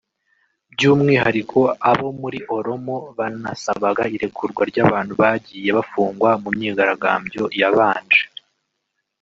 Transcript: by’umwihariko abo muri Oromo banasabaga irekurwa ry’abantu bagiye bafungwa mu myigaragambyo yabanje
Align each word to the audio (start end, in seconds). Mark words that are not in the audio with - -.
by’umwihariko 0.73 1.59
abo 1.91 2.07
muri 2.21 2.39
Oromo 2.55 2.95
banasabaga 3.17 4.03
irekurwa 4.15 4.61
ry’abantu 4.71 5.13
bagiye 5.21 5.69
bafungwa 5.77 6.29
mu 6.41 6.49
myigaragambyo 6.55 7.43
yabanje 7.59 8.23